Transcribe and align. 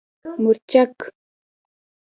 🌶 0.33 0.35
مورچک 0.43 0.95